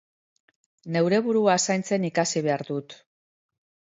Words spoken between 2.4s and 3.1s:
behar dut.